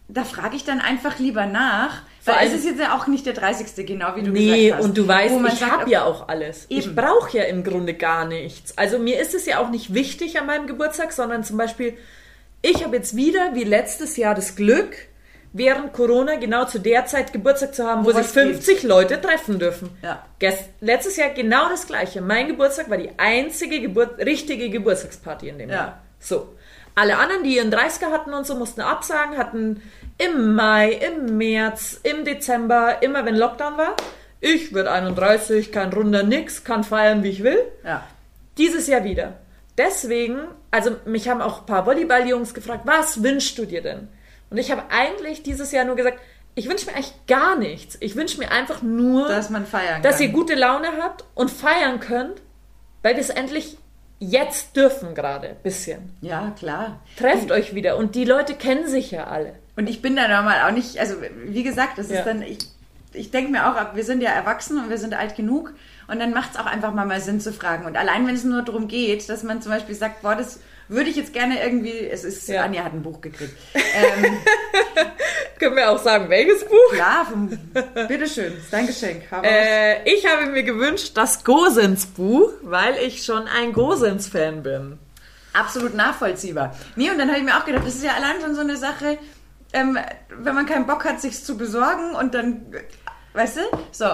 [0.07, 2.01] da frage ich dann einfach lieber nach.
[2.21, 3.85] Vor Weil es ist jetzt ja auch nicht der 30.
[3.85, 4.85] genau, wie du Nee, gesagt hast.
[4.85, 6.65] und du weißt, ich habe ja auch alles.
[6.69, 6.95] Ich Eben.
[6.95, 8.77] brauche ja im Grunde gar nichts.
[8.77, 11.97] Also mir ist es ja auch nicht wichtig an meinem Geburtstag, sondern zum Beispiel,
[12.61, 14.95] ich habe jetzt wieder, wie letztes Jahr, das Glück,
[15.51, 18.43] während Corona genau zu der Zeit Geburtstag zu haben, wo, Wo sich was geht.
[18.55, 19.89] 50 Leute treffen dürfen.
[20.01, 20.25] Ja.
[20.39, 22.21] Gest letztes Jahr genau das gleiche.
[22.21, 25.75] Mein Geburtstag war die einzige Geburt richtige Geburtstagsparty in dem Ja.
[25.75, 26.01] Jahr.
[26.19, 26.55] So.
[26.95, 29.81] Alle anderen, die ihren 30er hatten und so, mussten absagen, hatten
[30.17, 33.95] im Mai, im März, im Dezember, immer wenn Lockdown war.
[34.41, 37.59] Ich werde 31, kein Runder nix, kann feiern, wie ich will.
[37.83, 38.03] Ja.
[38.57, 39.33] Dieses Jahr wieder.
[39.77, 44.07] Deswegen, also mich haben auch ein paar Volleyball-Jungs gefragt, was wünschst du dir denn?
[44.51, 46.19] Und ich habe eigentlich dieses Jahr nur gesagt,
[46.55, 47.97] ich wünsche mir eigentlich gar nichts.
[47.99, 50.27] Ich wünsche mir einfach nur, Dass man feiern dass kann.
[50.27, 52.39] ihr gute Laune habt und feiern könnt,
[53.01, 53.77] weil wir es endlich
[54.29, 55.55] jetzt dürfen gerade.
[55.63, 56.15] Bisschen.
[56.21, 56.99] Ja, klar.
[57.17, 57.97] Trefft euch wieder.
[57.97, 59.53] Und die Leute kennen sich ja alle.
[59.75, 62.19] Und ich bin da normal auch nicht, also wie gesagt, das Ja.
[62.19, 62.59] ist dann, ich,
[63.13, 65.73] ich denke mir auch, wir sind ja erwachsen und wir sind alt genug
[66.07, 67.85] und dann macht es auch einfach mal, mal Sinn zu fragen.
[67.85, 70.59] Und allein wenn es nur darum geht, dass man zum Beispiel sagt, boah, das
[70.93, 72.63] würde ich jetzt gerne irgendwie, es ist, Ja.
[72.63, 73.55] Anja hat ein Buch gekriegt.
[73.95, 74.37] Ähm,
[75.59, 76.93] Können wir auch sagen, welches Buch?
[77.25, 77.47] vom,
[78.07, 79.23] bitteschön, ist dein Geschenk.
[79.43, 84.97] Äh, ich habe mir gewünscht das Gosens-Buch, weil ich schon ein Gosens-Fan bin.
[85.53, 86.75] Absolut nachvollziehbar.
[86.95, 88.75] Nee, und dann habe ich mir auch gedacht, das ist ja allein schon so eine
[88.77, 89.19] Sache,
[89.73, 89.97] ähm,
[90.29, 92.65] wenn man keinen Bock hat, sich's zu besorgen und dann,
[93.33, 94.05] weißt du, so.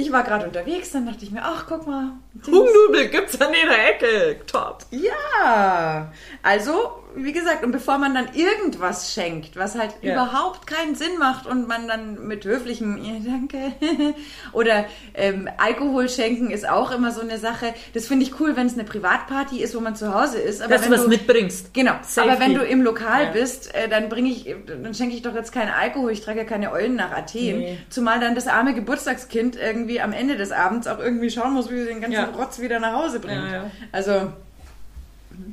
[0.00, 2.12] Ich war gerade unterwegs, dann dachte ich mir, ach, guck mal.
[2.46, 4.40] Hugendubel gibt's an jeder Ecke.
[4.46, 4.86] Top.
[4.90, 6.10] Ja,
[6.42, 10.12] also, wie gesagt, und bevor man dann irgendwas schenkt, was halt Ja.
[10.14, 13.72] überhaupt keinen Sinn macht und man dann mit höflichem, ja, danke,
[14.52, 17.74] oder ähm, Alkohol schenken ist auch immer so eine Sache.
[17.94, 20.62] Das finde ich cool, wenn es eine Privatparty ist, wo man zu Hause ist.
[20.62, 21.74] Aber Dass du wenn was mitbringst.
[21.74, 22.20] Genau, Safety.
[22.30, 23.30] aber wenn du im Lokal Ja.
[23.30, 26.44] bist, äh, dann bringe ich, dann schenke ich doch jetzt keinen Alkohol, ich trage ja
[26.44, 27.58] keine Eulen nach Athen.
[27.60, 27.78] Nee.
[27.88, 31.78] Zumal dann das arme Geburtstagskind irgendwie am Ende des Abends auch irgendwie schauen muss, wie
[31.80, 32.20] sie den ganzen.
[32.34, 33.44] Rotz wieder nach Hause bringt.
[33.50, 33.70] Ja, ja.
[33.92, 34.32] Also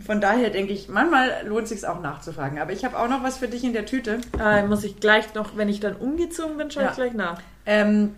[0.05, 2.59] von daher denke ich, manchmal lohnt es sich auch nachzufragen.
[2.59, 4.19] Aber ich habe auch noch was für dich in der Tüte.
[4.39, 6.89] Äh, muss ich gleich noch, wenn ich dann umgezogen bin, schaue Ja.
[6.89, 7.41] ich gleich nach.
[7.65, 8.15] Ähm,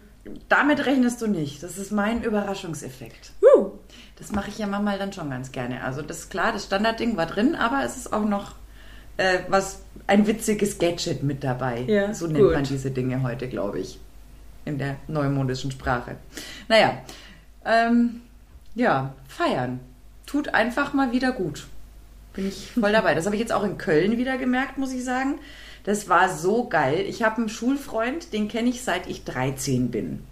[0.47, 1.63] damit rechnest du nicht.
[1.63, 3.31] Das ist mein Überraschungseffekt.
[3.41, 3.71] Uh,
[4.19, 5.83] Das mache ich ja manchmal dann schon ganz gerne.
[5.83, 8.55] Also das ist klar, das Standardding war drin, aber es ist auch noch
[9.17, 11.81] äh, was ein witziges Gadget mit dabei.
[11.87, 12.53] Ja, so nennt gut.
[12.53, 13.99] man diese Dinge heute, glaube ich,
[14.65, 16.15] in der neumodischen Sprache.
[16.67, 16.97] Naja,
[17.65, 18.21] ähm,
[18.75, 19.79] ja, feiern
[20.29, 21.65] tut einfach mal wieder gut.
[22.33, 23.15] Bin ich voll dabei.
[23.15, 25.39] Das habe ich jetzt auch in Köln wieder gemerkt, muss ich sagen.
[25.85, 27.03] Das war so geil.
[27.07, 30.23] Ich habe einen Schulfreund, den kenne ich seit ich 13 bin.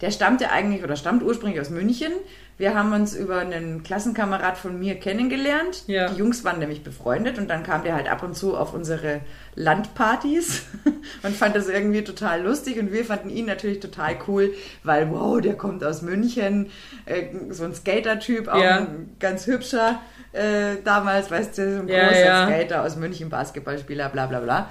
[0.00, 2.12] Der stammte eigentlich oder stammt ursprünglich aus München.
[2.56, 5.84] Wir haben uns über einen Klassenkamerad von mir kennengelernt.
[5.86, 6.10] Ja.
[6.10, 9.20] Die Jungs waren nämlich befreundet und dann kam der halt ab und zu auf unsere
[9.54, 10.62] Landpartys
[11.22, 14.52] und fand das irgendwie total lustig und wir fanden ihn natürlich total cool,
[14.84, 16.70] weil wow, der kommt aus München,
[17.06, 18.78] äh, so ein Skater-Typ, auch Ja.
[18.78, 20.00] ein ganz hübscher
[20.32, 22.46] äh, damals, weißt du, so ein Ja, großer.
[22.46, 24.68] Skater aus München, Basketballspieler, bla bla bla.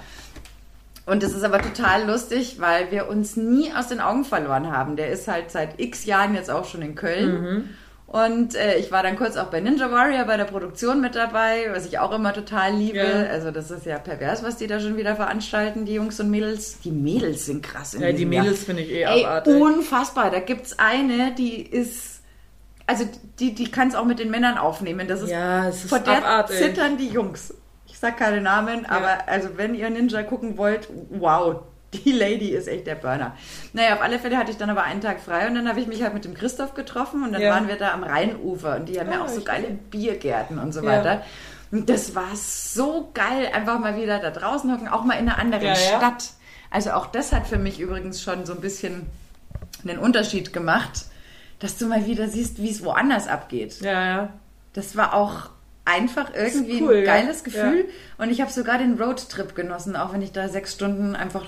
[1.06, 4.96] Und das ist aber total lustig, weil wir uns nie aus den Augen verloren haben.
[4.96, 7.42] Der ist halt seit x Jahren jetzt auch schon in Köln.
[7.42, 7.68] Mhm.
[8.06, 11.68] Und äh, ich war dann kurz auch bei Ninja Warrior bei der Produktion mit dabei,
[11.72, 12.98] was ich auch immer total liebe.
[12.98, 13.30] Ja.
[13.30, 16.80] Also das ist ja pervers, was die da schon wieder veranstalten, die Jungs und Mädels.
[16.80, 18.26] Die Mädels sind krass in ja, die.
[18.26, 19.54] Mädels finde ich eh Ey, abartig.
[19.54, 20.30] unfassbar.
[20.32, 22.20] Da gibt's eine, die ist,
[22.84, 23.04] also
[23.38, 25.06] die, die kann es auch mit den Männern aufnehmen.
[25.06, 26.56] Das ist Ja, es ist vor der abartig.
[26.56, 27.54] zittern die Jungs.
[28.00, 31.56] Sag keine Namen, aber also wenn ihr Ninja gucken wollt, wow,
[31.92, 33.36] die Lady ist echt der Burner.
[33.74, 35.86] Naja, auf alle Fälle hatte ich dann aber einen Tag frei und dann habe ich
[35.86, 37.50] mich halt mit dem Christoph getroffen und dann Ja.
[37.50, 39.68] waren wir da am Rheinufer und die haben ja Ah, auch so geile.
[39.90, 40.86] Biergärten und so Ja.
[40.86, 41.22] weiter.
[41.72, 45.38] Und das war so geil, einfach mal wieder da draußen hocken, auch mal in einer
[45.38, 45.76] anderen Ja, ja.
[45.98, 46.30] Stadt.
[46.70, 49.06] Also auch das hat für mich übrigens schon so ein bisschen
[49.86, 51.04] einen Unterschied gemacht,
[51.58, 53.80] dass du mal wieder siehst, wie es woanders abgeht.
[53.82, 54.28] Ja, ja.
[54.72, 55.50] Das war auch
[55.90, 57.16] einfach irgendwie cool, ein ja.
[57.16, 57.86] geiles Gefühl.
[58.18, 61.46] Und ich habe sogar den Roadtrip genossen, auch wenn ich da sechs Stunden einfach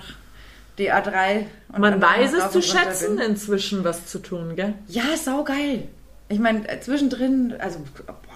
[0.78, 3.30] die A3 und Man weiß es zu schätzen, bin.
[3.30, 4.74] inzwischen was zu tun, gell?
[4.88, 5.88] Ja, saugeil.
[6.28, 7.80] Ich meine, äh, zwischendrin, also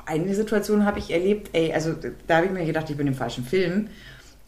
[0.05, 1.95] eine Situation habe ich erlebt, ey, also
[2.27, 3.89] da habe ich mir gedacht, ich bin im falschen Film.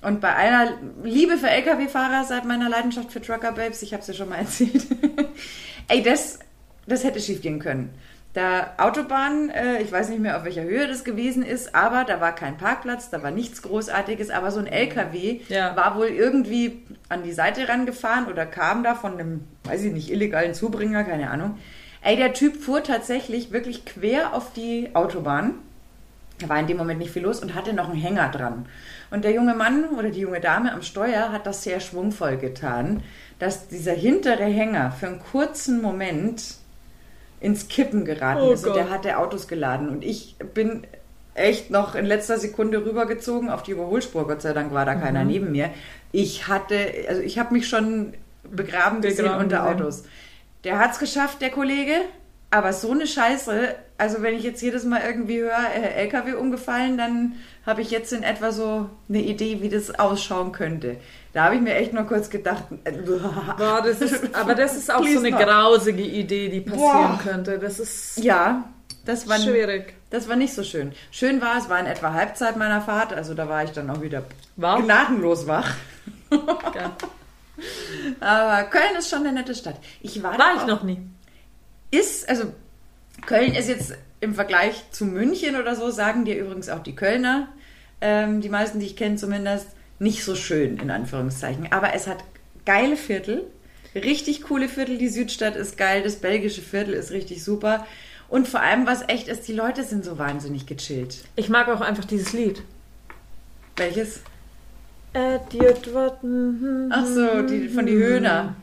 [0.02, 4.08] Und bei einer Liebe für LKW-Fahrer seit meiner Leidenschaft für Trucker Babes, ich habe es
[4.08, 4.86] ja schon mal erzählt,
[5.88, 6.38] ey, das,
[6.86, 7.90] das hätte schief gehen können.
[8.34, 12.20] Da Autobahn, äh, ich weiß nicht mehr, auf welcher Höhe das gewesen ist, aber da
[12.20, 15.74] war kein Parkplatz, da war nichts Großartiges, aber so ein LKW Ja.
[15.76, 20.10] war wohl irgendwie an die Seite rangefahren oder kam da von einem, weiß ich nicht,
[20.10, 21.58] illegalen Zubringer, keine Ahnung.
[22.02, 25.54] Ey, der Typ fuhr tatsächlich wirklich quer auf die Autobahn.
[26.40, 28.66] Da war in dem Moment nicht viel los und hatte noch einen Hänger dran.
[29.10, 33.02] Und der junge Mann oder die junge Dame am Steuer hat das sehr schwungvoll getan,
[33.40, 36.44] dass dieser hintere Hänger für einen kurzen Moment
[37.40, 39.88] ins Kippen geraten Oh ist und der hatte Autos geladen.
[39.88, 40.84] Und ich bin
[41.34, 44.26] echt noch in letzter Sekunde rübergezogen auf die Überholspur.
[44.26, 45.30] Gott sei Dank war da keiner Mhm.
[45.30, 45.70] neben mir.
[46.12, 46.76] Ich hatte,
[47.08, 48.14] also ich habe mich schon
[48.50, 49.82] begraben gesehen Begraben unter gesehen.
[49.82, 50.04] Autos.
[50.64, 51.92] Der hat's geschafft, der Kollege.
[52.50, 56.96] Aber so eine Scheiße, also wenn ich jetzt jedes Mal irgendwie höre, äh, LKW umgefallen,
[56.96, 57.34] dann
[57.66, 60.96] habe ich jetzt in etwa so eine Idee, wie das ausschauen könnte.
[61.34, 64.90] Da habe ich mir echt nur kurz gedacht, äh, Boah, das ist, aber das ist
[64.90, 65.40] auch so eine not.
[65.40, 67.20] grausige Idee, die passieren Boah.
[67.22, 67.58] könnte.
[67.58, 68.64] Das ist ja,
[69.04, 69.94] das war schwierig.
[70.08, 70.92] Das war nicht so schön.
[71.10, 74.00] Schön war, es war in etwa Halbzeit meiner Fahrt, also da war ich dann auch
[74.00, 74.22] wieder
[74.56, 74.82] Wach?
[74.82, 75.74] gnadenlos wach.
[76.30, 76.90] Geil.
[78.20, 79.76] Aber Köln ist schon eine nette Stadt.
[80.00, 80.98] Ich war, da War ich noch nie.
[81.90, 82.52] Ist, also
[83.26, 87.48] Köln ist jetzt im Vergleich zu München oder so, sagen dir übrigens auch die Kölner,
[88.00, 91.72] ähm, die meisten, die ich kenne zumindest, nicht so schön in Anführungszeichen.
[91.72, 92.18] Aber es hat
[92.64, 93.44] geile Viertel,
[93.94, 94.98] richtig coole Viertel.
[94.98, 97.86] Die Südstadt ist geil, das belgische Viertel ist richtig super.
[98.28, 101.24] Und vor allem, was echt ist, die Leute sind so wahnsinnig gechillt.
[101.34, 102.62] Ich mag auch einfach dieses Lied.
[103.76, 104.20] Welches?
[105.14, 106.90] Edward Watton.
[106.92, 108.54] Ach so, die von die Höhner.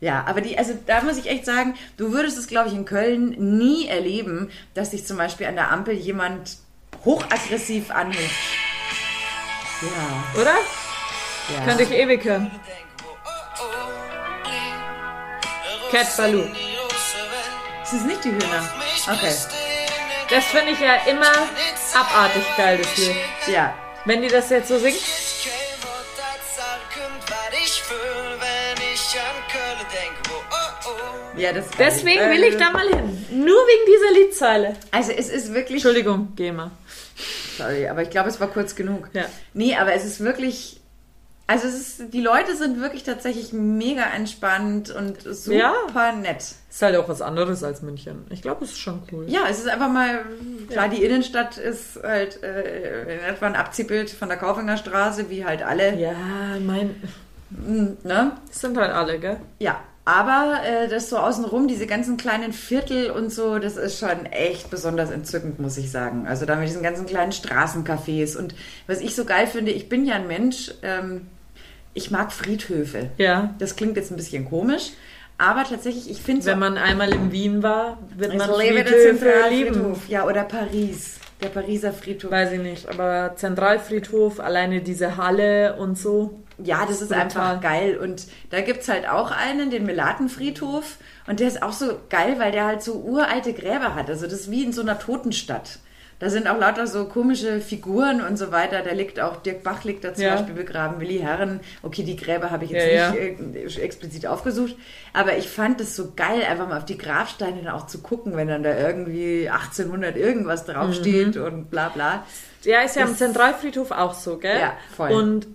[0.00, 2.84] Ja, aber die, also da muss ich echt sagen, du würdest es, glaube ich, in
[2.84, 6.58] Köln nie erleben, dass sich zum Beispiel an der Ampel jemand
[7.04, 8.30] hochaggressiv anhält.
[9.82, 10.54] Ja, Oder?
[11.54, 11.64] ja.
[11.64, 12.50] Könnte ich ewig hören.
[15.90, 16.44] Cat Baloo.
[17.82, 18.68] Ist es nicht die Höhner?
[19.06, 19.34] Okay.
[20.28, 21.32] Das finde ich ja immer
[21.94, 23.14] abartig geil, das Lied.
[23.46, 23.74] Ja.
[24.04, 25.00] Wenn die das jetzt so singt.
[31.36, 32.36] Ja, das Deswegen geil.
[32.36, 33.24] will ich da mal hin.
[33.30, 34.76] Nur wegen dieser Liedzeile.
[34.90, 35.84] Also es ist wirklich.
[35.84, 36.70] Entschuldigung, geh mal.
[37.58, 39.08] Sorry, aber ich glaube, es war kurz genug.
[39.12, 39.24] Ja.
[39.54, 40.80] Nee, aber es ist wirklich.
[41.48, 45.54] Also es ist, die Leute sind wirklich tatsächlich mega entspannt und super
[45.94, 46.12] Ja.
[46.12, 46.38] nett.
[46.68, 48.26] Ist halt auch was anderes als München.
[48.30, 49.26] Ich glaube, es ist schon cool.
[49.28, 50.24] Ja, es ist einfach mal,
[50.68, 55.44] klar, die Innenstadt ist halt äh, in etwa ein Abziehbild von der Kaufinger Straße, wie
[55.44, 55.94] halt alle.
[55.94, 56.14] Ja,
[56.66, 56.96] mein.
[57.50, 58.32] Mm, Ne?
[58.48, 59.36] Das sind halt alle, gell?
[59.60, 64.24] Ja, aber äh, das so außenrum, diese ganzen kleinen Viertel und so, das ist schon
[64.26, 66.28] echt besonders entzückend, muss ich sagen.
[66.28, 68.54] Also da mit diesen ganzen kleinen Straßencafés und
[68.86, 71.26] was ich so geil finde, ich bin ja ein Mensch, ähm,
[71.92, 73.10] ich mag Friedhöfe.
[73.18, 73.54] Ja.
[73.58, 74.92] Das klingt jetzt ein bisschen komisch,
[75.38, 78.94] aber tatsächlich, ich finde so Wenn man einmal in Wien war, wird man Friedhöfe
[79.50, 79.72] lieben.
[79.74, 80.08] Zentralfriedhof.
[80.08, 81.16] Ja, oder Paris.
[81.42, 82.30] Der Pariser Friedhof.
[82.30, 86.45] Weiß ich nicht, aber Zentralfriedhof, alleine diese Halle und so.
[86.58, 87.22] Ja, das ist Brutal.
[87.24, 87.96] einfach geil.
[87.98, 90.96] Und da gibt's halt auch einen, den Melatenfriedhof.
[91.26, 94.08] Und der ist auch so geil, weil der halt so uralte Gräber hat.
[94.08, 95.78] Also das ist wie in so einer Totenstadt.
[96.18, 98.80] Da sind auch lauter so komische Figuren und so weiter.
[98.80, 100.36] Da liegt auch, Dirk Bach liegt da zum Ja.
[100.36, 101.60] Beispiel begraben, Willi Herren.
[101.82, 104.76] Okay, die Gräber habe ich jetzt Ja, nicht äh, explizit aufgesucht.
[105.12, 108.34] Aber ich fand es so geil, einfach mal auf die Grabsteine dann auch zu gucken,
[108.34, 111.42] wenn dann da irgendwie 1800 irgendwas draufsteht Mhm.
[111.42, 112.24] und bla bla.
[112.62, 114.58] Ja, ist ja am Das- Zentralfriedhof auch so, gell?
[114.58, 115.10] Ja, voll.
[115.12, 115.46] Und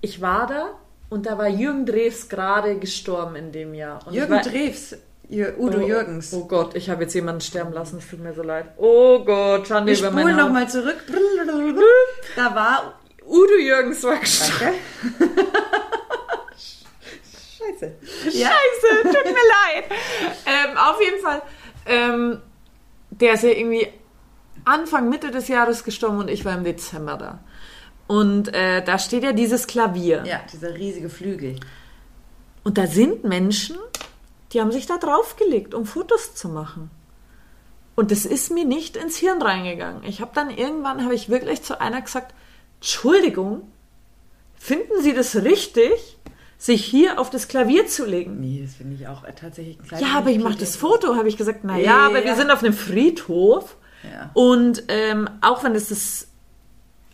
[0.00, 0.68] ich war da
[1.08, 4.06] und da war Jürgen Drews gerade gestorben in dem Jahr.
[4.06, 4.96] Und Jürgen ich war, Drews,
[5.58, 6.32] Udo oh, Jürgens.
[6.32, 8.66] Oh Gott, ich habe jetzt jemanden sterben lassen, es tut mir so leid.
[8.76, 10.46] Oh Gott, Schande Wir über mein spulen Haupt.
[10.46, 11.04] nochmal zurück.
[12.36, 13.00] Da war.
[13.26, 14.74] Udo Jürgens war gestorben.
[17.58, 17.92] Scheiße.
[18.24, 19.84] Scheiße, tut mir leid.
[20.46, 21.42] Ähm, auf jeden Fall,
[21.86, 22.40] ähm,
[23.10, 23.88] der ist ja irgendwie
[24.64, 27.40] Anfang, Mitte des Jahres gestorben und ich war im Dezember da.
[28.06, 30.22] Und äh, da steht ja dieses Klavier.
[30.26, 31.56] Ja, dieser riesige Flügel.
[32.62, 33.76] Und da sind Menschen,
[34.52, 36.90] die haben sich da draufgelegt, um Fotos zu machen.
[37.96, 40.04] Und das ist mir nicht ins Hirn reingegangen.
[40.04, 42.34] Ich habe dann irgendwann, habe ich wirklich zu einer gesagt,
[42.80, 43.62] Entschuldigung,
[44.54, 46.18] finden Sie das richtig,
[46.58, 48.38] sich hier auf das Klavier zu legen?
[48.40, 50.06] Nee, das finde ich auch tatsächlich ein kleines.
[50.08, 51.60] Ja, aber ich mache das Foto, habe ich gesagt.
[51.62, 52.06] Na ja, Ja.
[52.06, 53.76] aber wir sind auf einem Friedhof.
[54.04, 54.30] Ja.
[54.34, 56.28] Und ähm, auch wenn es das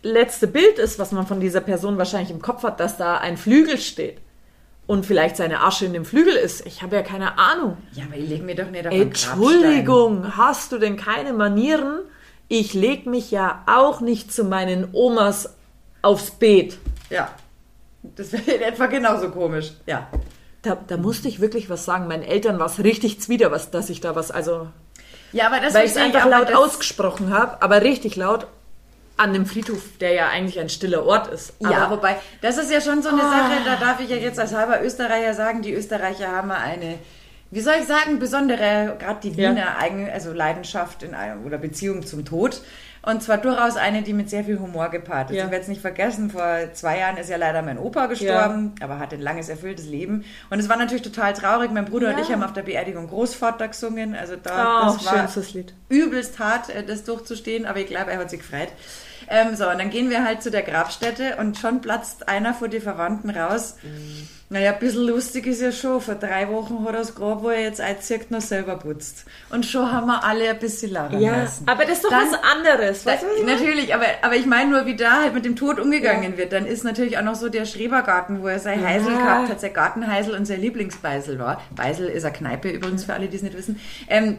[0.03, 3.37] letzte Bild ist, was man von dieser Person wahrscheinlich im Kopf hat, dass da ein
[3.37, 4.19] Flügel steht
[4.85, 6.65] und vielleicht seine Asche in dem Flügel ist.
[6.65, 7.77] Ich habe ja keine Ahnung.
[7.93, 8.93] Ja, aber die legen mir doch nicht auf.
[8.93, 11.99] Entschuldigung, hast du denn keine Manieren?
[12.49, 15.55] Ich leg mich ja auch nicht zu meinen Omas
[16.01, 16.77] aufs Beet.
[17.09, 17.29] Ja.
[18.03, 19.71] Das wäre in etwa genauso komisch.
[19.85, 20.07] Ja.
[20.61, 22.07] Da, da musste ich wirklich was sagen.
[22.07, 24.67] Meinen Eltern war es richtig zwider, was, dass ich da was, also
[25.31, 28.47] Ja, aber das weil ich es einfach laut ausgesprochen habe, aber richtig laut
[29.23, 31.53] an dem Friedhof, der ja eigentlich ein stiller Ort ist.
[31.59, 33.29] Ja, aber wobei, das ist ja schon so eine Ah.
[33.31, 36.99] Sache, da darf ich ja jetzt als halber Österreicher sagen, die Österreicher haben eine,
[37.51, 39.51] wie soll ich sagen, besondere, gerade die Ja.
[39.51, 42.61] Wiener, eigen, also Leidenschaft in einem, oder Beziehung zum Tod.
[43.05, 45.35] Und zwar durchaus eine, die mit sehr viel Humor gepaart ist.
[45.35, 45.43] Ja.
[45.43, 48.97] Ich werde es nicht vergessen, vor zwei Jahren ist ja leider mein Opa gestorben, aber
[48.97, 50.23] hatte ein langes, erfülltes Leben.
[50.49, 51.69] Und es war natürlich total traurig.
[51.71, 52.23] Mein Bruder und Ja.
[52.23, 54.15] ich haben auf der Beerdigung Großvater gesungen.
[54.15, 55.29] Also da, oh, das war
[55.89, 58.69] übelst hart, äh, das durchzustehen, aber ich glaube, er hat sich gefreut.
[59.29, 62.69] Ähm, so, und dann gehen wir halt zu der Grabstätte und schon platzt einer von
[62.69, 63.75] den Verwandten raus.
[63.83, 64.27] Mhm.
[64.49, 65.99] Naja, ein bisschen lustig ist ja schon.
[65.99, 69.25] Vor drei Wochen hat er das Grab, wo er jetzt einzieht, noch selber putzt.
[69.49, 71.63] Und schon haben wir alle ein bisschen lachen lassen.
[71.67, 73.03] aber das ist doch Dann- was anderes.
[73.03, 73.13] Da,
[73.47, 76.53] natürlich, aber, aber ich meine nur, wie da halt mit dem Tod umgegangen wird.
[76.53, 79.17] Dann ist natürlich auch noch so der Schrebergarten, wo er sein Heisel Ja.
[79.17, 81.59] gehabt hat, sein Gartenheisel und sein Lieblingsbeisel war.
[81.75, 83.79] Beisel ist eine Kneipe übrigens für alle, die es nicht wissen.
[84.07, 84.37] Ähm,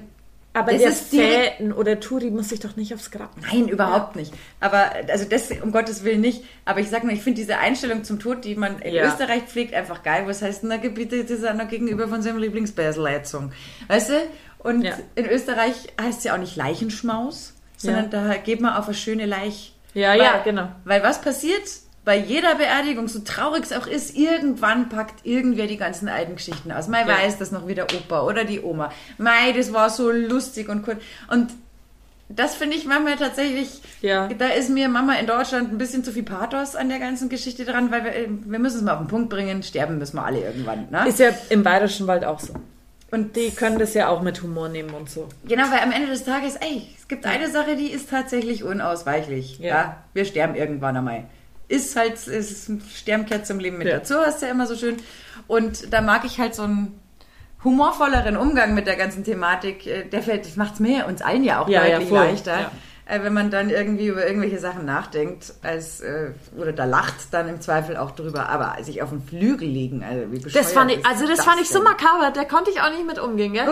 [0.55, 3.31] Aber das der ist Fäden oder Turi muss sich doch nicht aufs Grab.
[3.43, 4.33] Nein, überhaupt nicht.
[4.61, 6.45] Aber also das um Gottes Willen nicht.
[6.65, 9.07] Aber ich sag nur, ich finde diese Einstellung zum Tod, die man in Ja.
[9.09, 10.23] Österreich pflegt, einfach geil.
[10.27, 13.53] Was heißt denn da gebietet das einer gegenüber von seinem Lieblingsbäselheizung?
[13.89, 14.15] Weißt du?
[14.61, 14.97] Und Ja.
[15.17, 19.27] in Österreich heißt es ja auch nicht Leichenschmaus, sondern da geht man auf eine schöne
[19.27, 19.75] Leich.
[19.93, 20.69] Ja, weil, ja, genau.
[20.85, 21.63] Weil was passiert?
[22.05, 26.71] Bei jeder Beerdigung, so traurig es auch ist, irgendwann packt irgendwer die ganzen alten Geschichten
[26.71, 26.87] aus.
[26.89, 27.09] Mai Ja.
[27.09, 28.91] weiß das noch wie der Opa oder die Oma.
[29.17, 30.99] Mai, das war so lustig und cool.
[31.31, 31.51] Und
[32.29, 34.29] das finde ich manchmal tatsächlich, Ja.
[34.29, 37.65] da ist mir Mama in Deutschland ein bisschen zu viel Pathos an der ganzen Geschichte
[37.65, 40.41] dran, weil wir, wir müssen es mal auf den Punkt bringen, sterben müssen wir alle
[40.41, 40.89] irgendwann.
[40.91, 41.09] Ne?
[41.09, 42.55] Ist ja im Bayerischen Wald auch so.
[43.11, 45.29] Und Die können das ja auch mit Humor nehmen und so.
[45.47, 49.59] Genau, weil am Ende des Tages, ey, es gibt eine Sache, die ist tatsächlich unausweichlich.
[49.61, 49.67] Ja.
[49.69, 49.97] Ja.
[50.15, 51.25] wir sterben irgendwann einmal.
[51.69, 53.99] Ist halt, es ist ein Sterben gehört zum Leben mit Ja.
[53.99, 54.97] dazu, hast du ja immer so schön.
[55.47, 57.01] Und da mag ich halt so einen
[57.65, 59.87] humorvolleren Umgang mit der ganzen Thematik.
[59.87, 62.19] äh, Der fällt, das macht es mir uns allen ja auch Ja, ja, deutlich voll.
[62.19, 62.61] leichter.
[62.61, 62.71] Ja.
[63.07, 67.49] äh, Wenn man dann irgendwie über irgendwelche Sachen nachdenkt, als äh, oder da lacht dann
[67.49, 70.91] im Zweifel auch drüber, aber sich auf den Flügel legen, also wie bescheuert Das fand
[70.93, 73.67] ich, also das, fand ich so makaber, da konnte ich auch nicht mit umgehen, gell?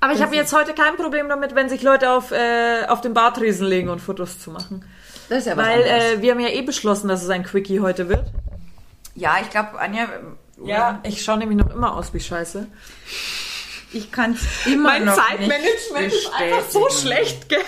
[0.00, 3.14] Aber ich habe jetzt heute kein Problem damit, wenn sich Leute auf, äh, auf den
[3.14, 4.84] Bartriesen legen und Fotos zu machen.
[5.28, 7.80] Das ist ja was Weil äh, wir haben ja eh beschlossen, dass es ein Quickie
[7.80, 8.26] heute wird.
[9.14, 10.08] ja, ich glaube, Anja,
[11.02, 12.66] ich schaue nämlich noch immer aus wie scheiße.
[13.92, 15.50] Ich kann es immer noch nicht
[15.94, 16.90] bestätigen.
[16.90, 17.60] schlecht, gell?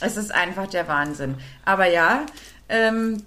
[0.00, 1.36] Es ist einfach der Wahnsinn.
[1.64, 2.24] Aber ja,
[2.68, 3.24] ähm,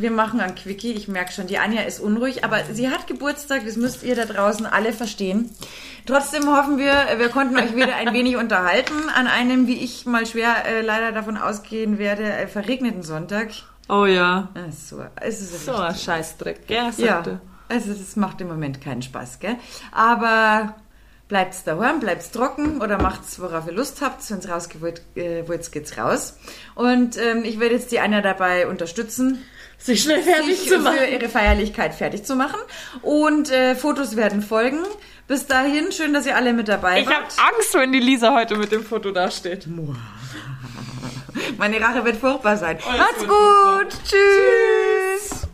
[0.00, 0.92] wir machen ein Quickie.
[0.92, 3.64] Ich merke schon, die Anja ist unruhig, aber sie hat Geburtstag.
[3.64, 5.50] Das müsst ihr da draußen alle verstehen.
[6.06, 10.26] Trotzdem hoffen wir, wir konnten euch wieder ein wenig unterhalten an einem, wie ich mal
[10.26, 13.50] schwer äh, leider davon ausgehen werde, äh, verregneten Sonntag.
[13.88, 14.48] Oh ja.
[14.54, 16.90] Ach so, es ist So ein Scheißdreck, gell?
[16.96, 17.22] Ja,
[17.68, 19.56] also es macht im Moment keinen Spaß, gell?
[19.92, 20.76] Aber
[21.28, 24.28] bleibt's daheim, bleibt's trocken oder macht's, worauf ihr Lust habt.
[24.30, 26.38] Wenn's rausgewollt, äh, geht's raus.
[26.74, 29.42] Und ähm, ich werde jetzt die Anja dabei unterstützen,
[29.78, 30.96] Sich schnell fertig sich zu machen.
[30.98, 32.58] für ihre Feierlichkeit fertig zu machen.
[33.02, 34.78] Und äh, Fotos werden folgen.
[35.28, 37.34] Bis dahin, schön, dass ihr alle mit dabei Ich habe wart.
[37.54, 39.66] Angst, wenn die Lisa heute mit dem Foto dasteht.
[41.58, 42.78] Meine Rache wird furchtbar sein.
[42.88, 43.88] Alles Macht's gut.
[44.04, 45.45] Tschüss.